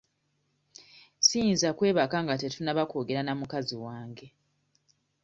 Siyinza 1.27 1.67
kwebaka 1.77 2.17
nga 2.25 2.35
tetunnaba 2.41 2.83
kwogera 2.89 3.21
na 3.23 3.33
mukazi 3.39 3.75
wange. 3.85 4.27